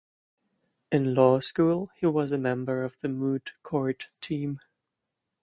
[0.91, 4.59] In law school he was a member of the moot court team.